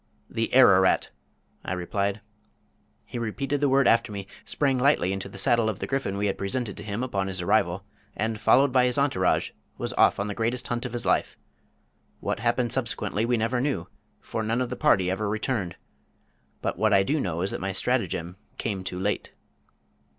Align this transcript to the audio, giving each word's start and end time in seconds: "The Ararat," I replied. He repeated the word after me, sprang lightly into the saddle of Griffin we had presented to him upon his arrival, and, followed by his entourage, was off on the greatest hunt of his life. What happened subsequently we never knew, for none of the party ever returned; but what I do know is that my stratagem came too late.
"The 0.31 0.51
Ararat," 0.55 1.11
I 1.63 1.73
replied. 1.73 2.21
He 3.05 3.19
repeated 3.19 3.61
the 3.61 3.69
word 3.69 3.87
after 3.87 4.11
me, 4.11 4.25
sprang 4.45 4.79
lightly 4.79 5.13
into 5.13 5.29
the 5.29 5.37
saddle 5.37 5.69
of 5.69 5.77
Griffin 5.77 6.17
we 6.17 6.25
had 6.25 6.39
presented 6.39 6.75
to 6.77 6.83
him 6.83 7.03
upon 7.03 7.27
his 7.27 7.39
arrival, 7.39 7.85
and, 8.17 8.41
followed 8.41 8.71
by 8.71 8.85
his 8.85 8.97
entourage, 8.97 9.51
was 9.77 9.93
off 9.99 10.19
on 10.19 10.25
the 10.25 10.33
greatest 10.33 10.67
hunt 10.69 10.87
of 10.87 10.93
his 10.93 11.05
life. 11.05 11.37
What 12.19 12.39
happened 12.39 12.73
subsequently 12.73 13.25
we 13.25 13.37
never 13.37 13.61
knew, 13.61 13.89
for 14.19 14.41
none 14.41 14.59
of 14.59 14.71
the 14.71 14.75
party 14.75 15.11
ever 15.11 15.29
returned; 15.29 15.75
but 16.63 16.79
what 16.79 16.93
I 16.93 17.03
do 17.03 17.19
know 17.19 17.41
is 17.41 17.51
that 17.51 17.61
my 17.61 17.71
stratagem 17.71 18.37
came 18.57 18.83
too 18.83 18.97
late. 18.99 19.33